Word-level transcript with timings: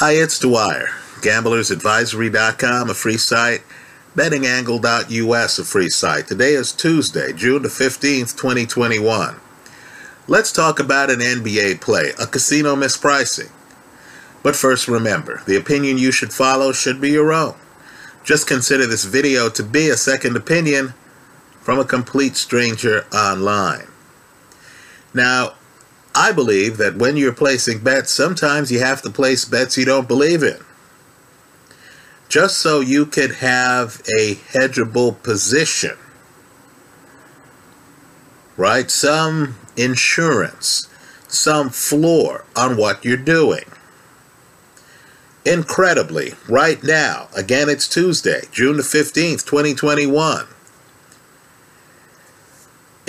Hi, 0.00 0.12
it's 0.12 0.38
Dwyer. 0.38 0.88
GamblersAdvisory.com, 1.20 2.88
a 2.88 2.94
free 2.94 3.18
site. 3.18 3.60
BettingAngle.us, 4.16 5.58
a 5.58 5.64
free 5.66 5.90
site. 5.90 6.26
Today 6.26 6.54
is 6.54 6.72
Tuesday, 6.72 7.34
June 7.34 7.60
the 7.60 7.68
15th, 7.68 8.34
2021. 8.34 9.36
Let's 10.26 10.52
talk 10.52 10.80
about 10.80 11.10
an 11.10 11.18
NBA 11.18 11.82
play, 11.82 12.12
a 12.18 12.26
casino 12.26 12.74
mispricing. 12.74 13.50
But 14.42 14.56
first, 14.56 14.88
remember 14.88 15.42
the 15.44 15.56
opinion 15.56 15.98
you 15.98 16.12
should 16.12 16.32
follow 16.32 16.72
should 16.72 16.98
be 16.98 17.10
your 17.10 17.30
own. 17.30 17.56
Just 18.24 18.48
consider 18.48 18.86
this 18.86 19.04
video 19.04 19.50
to 19.50 19.62
be 19.62 19.90
a 19.90 19.98
second 19.98 20.34
opinion 20.34 20.94
from 21.60 21.78
a 21.78 21.84
complete 21.84 22.38
stranger 22.38 23.04
online. 23.12 23.88
Now, 25.12 25.56
I 26.20 26.32
believe 26.32 26.76
that 26.76 26.96
when 26.96 27.16
you're 27.16 27.32
placing 27.32 27.78
bets, 27.78 28.10
sometimes 28.10 28.70
you 28.70 28.80
have 28.80 29.00
to 29.02 29.10
place 29.10 29.46
bets 29.46 29.78
you 29.78 29.86
don't 29.86 30.06
believe 30.06 30.42
in. 30.42 30.58
Just 32.28 32.58
so 32.58 32.80
you 32.80 33.06
could 33.06 33.36
have 33.36 34.02
a 34.18 34.34
hedgeable 34.34 35.22
position. 35.22 35.96
Right? 38.58 38.90
Some 38.90 39.56
insurance, 39.78 40.90
some 41.26 41.70
floor 41.70 42.44
on 42.54 42.76
what 42.76 43.02
you're 43.02 43.16
doing. 43.16 43.64
Incredibly, 45.46 46.34
right 46.50 46.84
now, 46.84 47.28
again, 47.34 47.70
it's 47.70 47.88
Tuesday, 47.88 48.42
June 48.52 48.76
the 48.76 48.82
15th, 48.82 49.46
2021 49.46 50.46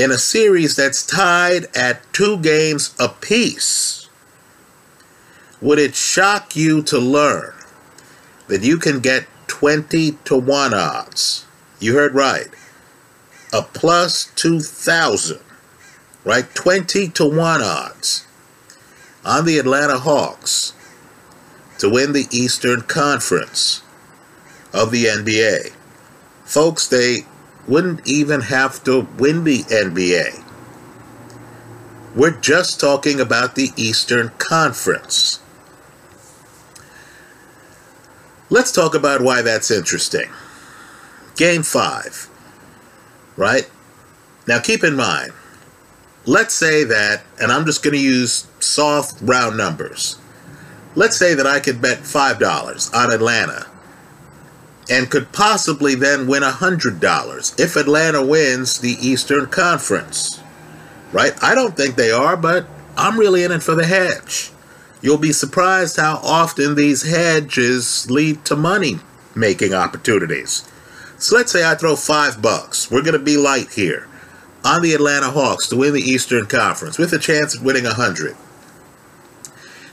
in 0.02 0.10
a 0.10 0.18
series 0.18 0.76
that's 0.76 1.06
tied 1.06 1.68
at 1.76 2.12
two 2.12 2.36
games 2.40 2.96
apiece, 3.00 4.10
would 5.62 5.78
it 5.78 5.94
shock 5.94 6.56
you 6.56 6.82
to 6.82 6.98
learn 6.98 7.54
that 8.48 8.64
you 8.64 8.80
can 8.80 9.00
get 9.00 9.28
20 9.46 10.14
to 10.26 10.36
1 10.36 10.74
odds? 10.74 11.46
You 11.80 11.94
heard 11.94 12.16
right. 12.16 12.48
A 13.54 13.62
plus 13.62 14.32
2,000, 14.34 15.40
right? 16.24 16.52
20 16.56 17.10
to 17.10 17.26
1 17.30 17.62
odds 17.62 18.26
on 19.24 19.46
the 19.46 19.60
Atlanta 19.60 20.00
Hawks 20.00 20.74
to 21.78 21.88
win 21.88 22.14
the 22.14 22.26
Eastern 22.32 22.82
Conference 22.82 23.84
of 24.74 24.90
the 24.90 25.06
NBA. 25.06 25.74
Folks, 26.44 26.88
they 26.88 27.26
wouldn't 27.68 28.08
even 28.08 28.42
have 28.42 28.84
to 28.84 29.08
win 29.18 29.44
the 29.44 29.60
NBA. 29.64 30.44
We're 32.16 32.40
just 32.40 32.80
talking 32.80 33.20
about 33.20 33.56
the 33.56 33.70
Eastern 33.78 34.30
Conference. 34.38 35.40
Let's 38.50 38.72
talk 38.74 38.94
about 38.94 39.22
why 39.22 39.42
that's 39.42 39.72
interesting. 39.72 40.30
Game 41.38 41.64
5, 41.64 42.30
right? 43.38 43.70
Now 44.46 44.60
keep 44.60 44.84
in 44.84 44.96
mind, 44.96 45.32
let's 46.26 46.54
say 46.54 46.84
that, 46.84 47.24
and 47.40 47.52
I'm 47.52 47.66
just 47.66 47.82
going 47.82 47.96
to 47.96 48.02
use 48.02 48.46
soft 48.60 49.22
round 49.22 49.56
numbers. 49.56 50.18
Let's 50.96 51.16
say 51.16 51.34
that 51.36 51.48
I 51.48 51.62
could 51.62 51.82
bet 51.82 52.00
$5 52.00 52.94
on 52.94 53.12
Atlanta 53.14 53.71
and 54.90 55.10
could 55.10 55.32
possibly 55.32 55.96
then 55.96 56.28
win 56.28 56.44
$100 56.44 57.60
if 57.60 57.76
Atlanta 57.76 58.26
wins 58.26 58.80
the 58.80 58.98
Eastern 59.02 59.48
Conference. 59.48 60.42
Right? 61.12 61.34
I 61.44 61.56
don't 61.56 61.76
think 61.76 61.96
they 61.96 62.12
are, 62.12 62.38
but 62.38 62.66
I'm 62.98 63.20
really 63.20 63.44
in 63.44 63.52
it 63.52 63.64
for 63.64 63.76
the 63.76 63.86
hedge. 63.86 64.52
You'll 65.02 65.18
be 65.18 65.34
surprised 65.34 65.98
how 65.98 66.20
often 66.24 66.76
these 66.76 67.04
hedges 67.04 68.10
lead 68.10 68.46
to 68.46 68.56
money 68.56 69.00
making 69.36 69.74
opportunities. 69.74 70.70
So 71.18 71.36
let's 71.36 71.52
say 71.52 71.70
I 71.70 71.76
throw 71.76 71.96
five 71.96 72.42
bucks. 72.42 72.90
We're 72.90 73.02
going 73.02 73.18
to 73.18 73.20
be 73.20 73.38
light 73.38 73.72
here 73.72 74.08
on 74.64 74.82
the 74.82 74.94
Atlanta 74.94 75.32
Hawks 75.32 75.68
to 75.68 75.76
win 75.76 75.94
the 75.94 76.02
Eastern 76.02 76.46
Conference 76.46 76.98
with 76.98 77.14
a 77.14 77.20
chance 77.20 77.56
of 77.56 77.64
winning 77.64 77.86
a 77.86 77.90
100. 77.90 78.36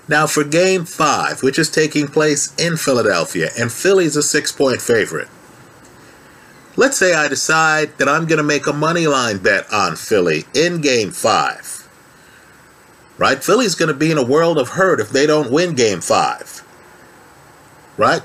Now, 0.08 0.26
for 0.26 0.42
game 0.42 0.86
five, 0.86 1.42
which 1.42 1.58
is 1.58 1.70
taking 1.70 2.08
place 2.08 2.54
in 2.56 2.78
Philadelphia, 2.78 3.50
and 3.58 3.70
Philly's 3.70 4.16
a 4.16 4.22
six 4.22 4.50
point 4.50 4.80
favorite. 4.80 5.28
Let's 6.76 6.96
say 6.96 7.12
I 7.12 7.28
decide 7.28 7.98
that 7.98 8.08
I'm 8.08 8.26
going 8.26 8.38
to 8.38 8.44
make 8.44 8.66
a 8.66 8.72
money 8.72 9.06
line 9.06 9.38
bet 9.38 9.70
on 9.72 9.96
Philly 9.96 10.44
in 10.54 10.80
game 10.80 11.10
five. 11.10 11.88
Right? 13.18 13.42
Philly's 13.42 13.74
going 13.74 13.92
to 13.92 13.98
be 13.98 14.12
in 14.12 14.18
a 14.18 14.24
world 14.24 14.58
of 14.58 14.70
hurt 14.70 15.00
if 15.00 15.10
they 15.10 15.26
don't 15.26 15.50
win 15.50 15.74
game 15.74 16.00
five. 16.00 16.64
Right? 17.96 18.22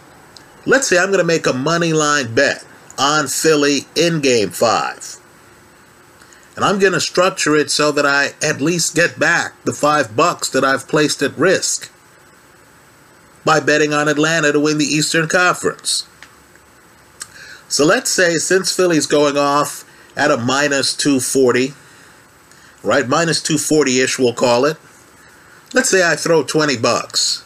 Let's 0.65 0.87
say 0.87 0.99
I'm 0.99 1.07
going 1.07 1.17
to 1.17 1.25
make 1.25 1.47
a 1.47 1.53
money 1.53 1.93
line 1.93 2.33
bet 2.33 2.63
on 2.97 3.27
Philly 3.27 3.87
in 3.95 4.21
game 4.21 4.51
five. 4.51 5.17
And 6.55 6.63
I'm 6.63 6.79
going 6.79 6.93
to 6.93 7.01
structure 7.01 7.55
it 7.55 7.71
so 7.71 7.91
that 7.91 8.05
I 8.05 8.33
at 8.45 8.61
least 8.61 8.95
get 8.95 9.17
back 9.17 9.63
the 9.63 9.73
five 9.73 10.15
bucks 10.15 10.49
that 10.49 10.63
I've 10.63 10.87
placed 10.87 11.21
at 11.21 11.37
risk 11.37 11.91
by 13.43 13.59
betting 13.59 13.93
on 13.93 14.07
Atlanta 14.07 14.51
to 14.51 14.59
win 14.59 14.77
the 14.77 14.85
Eastern 14.85 15.27
Conference. 15.27 16.07
So 17.67 17.85
let's 17.85 18.11
say 18.11 18.35
since 18.35 18.75
Philly's 18.75 19.07
going 19.07 19.35
off 19.35 19.83
at 20.15 20.29
a 20.29 20.37
minus 20.37 20.95
240, 20.95 21.73
right? 22.83 23.07
Minus 23.07 23.41
240 23.41 23.99
ish, 23.99 24.19
we'll 24.19 24.33
call 24.33 24.65
it. 24.65 24.77
Let's 25.73 25.89
say 25.89 26.07
I 26.07 26.15
throw 26.15 26.43
20 26.43 26.77
bucks 26.77 27.43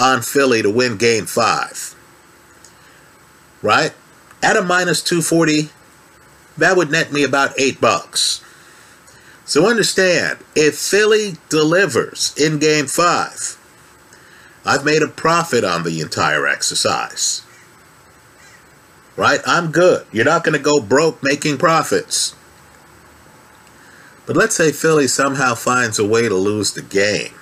on 0.00 0.22
Philly 0.22 0.62
to 0.62 0.70
win 0.70 0.96
game 0.96 1.26
five, 1.26 1.94
right? 3.60 3.92
At 4.42 4.56
a 4.56 4.62
minus 4.62 5.02
240, 5.02 5.68
that 6.56 6.76
would 6.76 6.90
net 6.90 7.12
me 7.12 7.24
about 7.24 7.58
eight 7.58 7.80
bucks. 7.80 8.42
So 9.44 9.68
understand, 9.68 10.38
if 10.54 10.78
Philly 10.78 11.34
delivers 11.48 12.34
in 12.36 12.58
game 12.58 12.86
five, 12.86 13.58
I've 14.64 14.84
made 14.84 15.02
a 15.02 15.08
profit 15.08 15.64
on 15.64 15.82
the 15.82 16.00
entire 16.00 16.46
exercise. 16.46 17.42
Right? 19.16 19.40
I'm 19.46 19.70
good. 19.70 20.06
You're 20.10 20.24
not 20.24 20.42
going 20.42 20.56
to 20.56 20.62
go 20.62 20.80
broke 20.80 21.22
making 21.22 21.58
profits. 21.58 22.34
But 24.26 24.36
let's 24.36 24.56
say 24.56 24.72
Philly 24.72 25.06
somehow 25.06 25.54
finds 25.54 25.98
a 25.98 26.06
way 26.06 26.28
to 26.28 26.34
lose 26.34 26.72
the 26.72 26.82
game. 26.82 27.34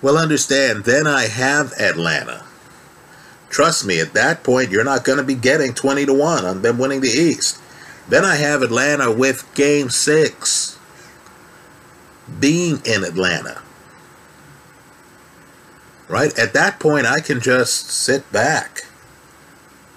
Well, 0.00 0.16
understand, 0.16 0.84
then 0.84 1.06
I 1.06 1.26
have 1.26 1.72
Atlanta. 1.72 2.44
Trust 3.50 3.86
me, 3.86 4.00
at 4.00 4.14
that 4.14 4.42
point, 4.42 4.70
you're 4.70 4.84
not 4.84 5.04
going 5.04 5.18
to 5.18 5.24
be 5.24 5.34
getting 5.34 5.74
20 5.74 6.06
to 6.06 6.14
1 6.14 6.44
on 6.44 6.62
them 6.62 6.78
winning 6.78 7.00
the 7.00 7.08
East. 7.08 7.60
Then 8.08 8.24
I 8.24 8.36
have 8.36 8.62
Atlanta 8.62 9.10
with 9.10 9.48
game 9.54 9.90
six 9.90 10.78
being 12.40 12.80
in 12.84 13.04
Atlanta. 13.04 13.62
Right? 16.08 16.36
At 16.38 16.52
that 16.52 16.80
point, 16.80 17.06
I 17.06 17.20
can 17.20 17.40
just 17.40 17.90
sit 17.90 18.30
back. 18.32 18.84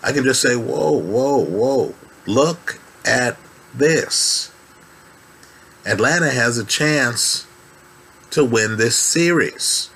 I 0.03 0.11
can 0.11 0.23
just 0.23 0.41
say, 0.41 0.55
whoa, 0.55 0.91
whoa, 0.91 1.43
whoa, 1.43 1.95
look 2.25 2.79
at 3.05 3.37
this. 3.73 4.51
Atlanta 5.85 6.29
has 6.29 6.57
a 6.57 6.63
chance 6.63 7.47
to 8.31 8.43
win 8.43 8.77
this 8.77 8.97
series. 8.97 9.89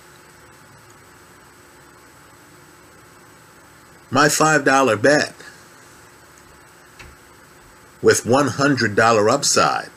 My 4.11 4.27
$5 4.27 5.01
bet 5.01 5.33
with 8.01 8.25
$100 8.25 9.31
upside 9.31 9.89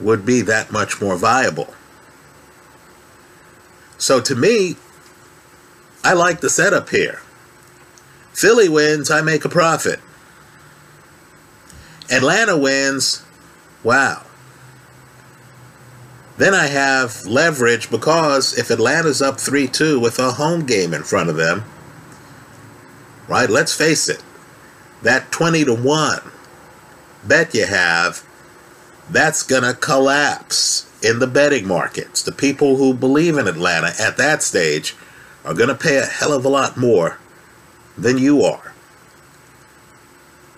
would 0.00 0.24
be 0.24 0.40
that 0.40 0.72
much 0.72 1.00
more 1.02 1.16
viable. 1.16 1.74
So 3.98 4.20
to 4.22 4.34
me, 4.34 4.76
I 6.02 6.14
like 6.14 6.40
the 6.40 6.50
setup 6.50 6.88
here. 6.88 7.20
Philly 8.32 8.68
wins, 8.68 9.10
I 9.10 9.20
make 9.20 9.44
a 9.44 9.50
profit. 9.50 10.00
Atlanta 12.10 12.56
wins, 12.56 13.22
wow. 13.84 14.24
Then 16.42 16.54
I 16.54 16.66
have 16.66 17.24
leverage 17.24 17.88
because 17.88 18.58
if 18.58 18.68
Atlanta's 18.68 19.22
up 19.22 19.40
3 19.40 19.68
2 19.68 20.00
with 20.00 20.18
a 20.18 20.32
home 20.32 20.66
game 20.66 20.92
in 20.92 21.04
front 21.04 21.30
of 21.30 21.36
them, 21.36 21.62
right, 23.28 23.48
let's 23.48 23.72
face 23.72 24.08
it, 24.08 24.24
that 25.02 25.30
20 25.30 25.66
to 25.66 25.72
1 25.72 26.18
bet 27.22 27.54
you 27.54 27.66
have, 27.66 28.26
that's 29.08 29.44
going 29.44 29.62
to 29.62 29.72
collapse 29.72 30.90
in 31.00 31.20
the 31.20 31.28
betting 31.28 31.68
markets. 31.68 32.24
The 32.24 32.32
people 32.32 32.76
who 32.76 32.92
believe 32.92 33.38
in 33.38 33.46
Atlanta 33.46 33.92
at 34.00 34.16
that 34.16 34.42
stage 34.42 34.96
are 35.44 35.54
going 35.54 35.68
to 35.68 35.76
pay 35.76 35.98
a 35.98 36.04
hell 36.04 36.32
of 36.32 36.44
a 36.44 36.48
lot 36.48 36.76
more 36.76 37.20
than 37.96 38.18
you 38.18 38.42
are. 38.42 38.74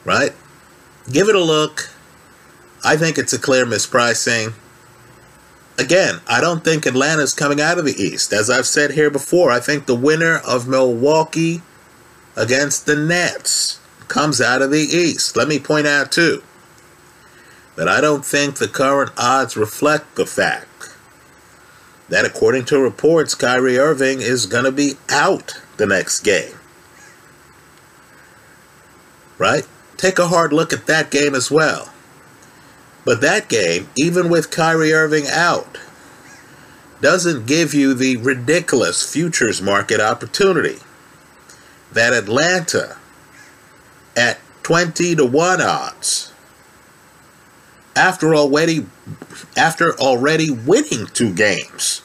Right? 0.07 0.33
Give 1.13 1.29
it 1.29 1.35
a 1.35 1.45
look. 1.45 1.91
I 2.83 2.97
think 2.97 3.19
it's 3.19 3.35
a 3.35 3.39
clear 3.39 3.67
mispricing. 3.67 4.55
Again, 5.79 6.21
I 6.27 6.41
don't 6.41 6.65
think 6.65 6.87
Atlanta's 6.87 7.35
coming 7.35 7.61
out 7.61 7.79
of 7.79 7.85
the 7.85 8.01
East. 8.01 8.33
As 8.33 8.51
I've 8.51 8.67
said 8.67 8.93
here 8.93 9.11
before, 9.11 9.51
I 9.51 9.61
think 9.61 9.87
the 9.87 9.95
winner 9.95 10.39
of 10.47 10.69
Milwaukee 10.69 11.63
against 12.37 12.87
the 12.87 12.97
Nets 12.97 13.81
comes 14.09 14.41
out 14.41 14.63
of 14.63 14.71
the 14.71 14.79
East. 14.79 15.37
Let 15.37 15.49
me 15.49 15.59
point 15.59 15.87
out, 15.87 16.13
too, 16.13 16.43
that 17.77 17.89
I 17.89 18.01
don't 18.01 18.25
think 18.25 18.57
the 18.57 18.69
current 18.69 19.13
odds 19.17 19.57
reflect 19.57 20.17
the 20.17 20.27
fact 20.27 20.95
that, 22.09 22.25
according 22.25 22.67
to 22.67 22.79
reports, 22.79 23.35
Kyrie 23.35 23.79
Irving 23.79 24.21
is 24.21 24.47
going 24.47 24.65
to 24.65 24.73
be 24.73 24.95
out 25.09 25.61
the 25.77 25.87
next 25.87 26.21
game. 26.21 26.55
Right? 29.39 29.67
Take 29.97 30.19
a 30.19 30.29
hard 30.29 30.53
look 30.53 30.73
at 30.73 30.87
that 30.87 31.11
game 31.11 31.35
as 31.35 31.51
well. 31.51 31.94
But 33.05 33.21
that 33.21 33.49
game, 33.49 33.89
even 33.97 34.29
with 34.31 34.51
Kyrie 34.51 34.93
Irving 34.93 35.27
out, 35.29 35.79
doesn't 37.01 37.47
give 37.47 37.75
you 37.75 37.93
the 37.93 38.17
ridiculous 38.17 39.03
futures 39.11 39.61
market 39.61 40.01
opportunity 40.01 40.79
that 41.93 42.13
Atlanta 42.15 42.97
at 44.17 44.39
20 44.63 45.17
to 45.17 45.27
1 45.27 45.61
odds 45.61 46.33
after 47.95 48.35
already 48.35 48.87
after 49.57 49.95
already 49.99 50.51
winning 50.51 51.07
two 51.07 51.33
games 51.33 52.03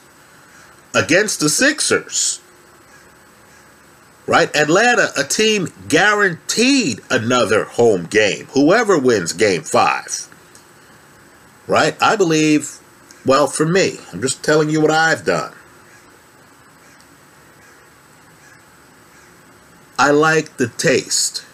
against 0.93 1.39
the 1.39 1.49
Sixers. 1.49 2.41
Right? 4.27 4.55
Atlanta, 4.55 5.09
a 5.17 5.23
team 5.23 5.69
guaranteed 5.87 6.99
another 7.09 7.63
home 7.63 8.05
game. 8.05 8.45
Whoever 8.47 8.99
wins 8.99 9.33
game 9.33 9.63
5. 9.63 10.28
Right? 11.69 11.95
I 12.01 12.17
believe 12.17 12.79
well, 13.25 13.47
for 13.47 13.65
me, 13.65 13.99
I'm 14.11 14.21
just 14.21 14.43
telling 14.43 14.69
you 14.69 14.81
what 14.81 14.91
I've 14.91 15.25
done. 15.25 15.53
I 19.97 20.11
like 20.11 20.57
the 20.57 20.69
taste 20.69 21.45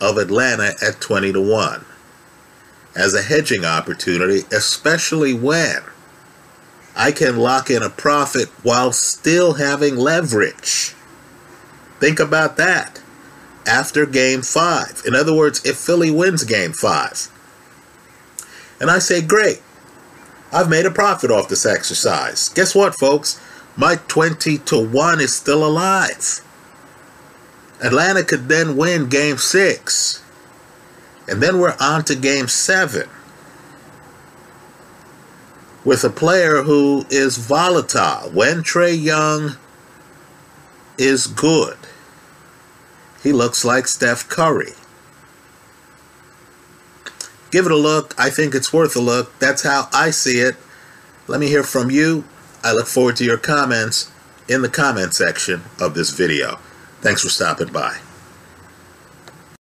of 0.00 0.18
Atlanta 0.18 0.74
at 0.82 1.00
20 1.00 1.32
to 1.32 1.40
1 1.40 1.84
as 2.94 3.14
a 3.14 3.22
hedging 3.22 3.64
opportunity, 3.64 4.42
especially 4.52 5.32
when 5.32 5.82
I 6.94 7.12
can 7.12 7.38
lock 7.38 7.70
in 7.70 7.82
a 7.82 7.90
profit 7.90 8.48
while 8.62 8.92
still 8.92 9.54
having 9.54 9.96
leverage. 9.96 10.94
Think 11.98 12.20
about 12.20 12.58
that 12.58 13.02
after 13.66 14.04
game 14.04 14.42
five. 14.42 15.02
In 15.06 15.14
other 15.14 15.34
words, 15.34 15.64
if 15.64 15.76
Philly 15.76 16.10
wins 16.10 16.44
game 16.44 16.72
five, 16.72 17.28
and 18.80 18.90
I 18.90 18.98
say, 18.98 19.22
great, 19.22 19.62
I've 20.52 20.70
made 20.70 20.86
a 20.86 20.90
profit 20.90 21.30
off 21.30 21.48
this 21.48 21.66
exercise. 21.66 22.48
Guess 22.50 22.74
what, 22.74 22.94
folks? 22.94 23.40
My 23.76 23.96
20 24.08 24.58
to 24.58 24.86
1 24.88 25.20
is 25.20 25.34
still 25.34 25.66
alive. 25.66 26.40
Atlanta 27.82 28.24
could 28.24 28.48
then 28.48 28.76
win 28.76 29.08
game 29.08 29.36
six. 29.36 30.22
And 31.28 31.42
then 31.42 31.58
we're 31.58 31.76
on 31.80 32.04
to 32.04 32.14
game 32.14 32.48
seven 32.48 33.08
with 35.84 36.04
a 36.04 36.10
player 36.10 36.62
who 36.62 37.04
is 37.10 37.36
volatile. 37.36 38.30
When 38.30 38.62
Trae 38.62 39.00
Young 39.00 39.56
is 40.96 41.26
good, 41.26 41.76
he 43.22 43.32
looks 43.32 43.64
like 43.64 43.86
Steph 43.86 44.28
Curry. 44.28 44.72
Give 47.50 47.66
it 47.66 47.72
a 47.72 47.76
look. 47.76 48.14
I 48.18 48.30
think 48.30 48.54
it's 48.54 48.72
worth 48.72 48.96
a 48.96 49.00
look. 49.00 49.38
That's 49.38 49.62
how 49.62 49.88
I 49.92 50.10
see 50.10 50.40
it. 50.40 50.56
Let 51.28 51.40
me 51.40 51.48
hear 51.48 51.62
from 51.62 51.90
you. 51.90 52.24
I 52.62 52.72
look 52.72 52.86
forward 52.86 53.16
to 53.16 53.24
your 53.24 53.38
comments 53.38 54.10
in 54.48 54.62
the 54.62 54.68
comment 54.68 55.14
section 55.14 55.62
of 55.80 55.94
this 55.94 56.10
video. 56.10 56.58
Thanks 57.00 57.22
for 57.22 57.28
stopping 57.28 57.72
by. 57.72 58.05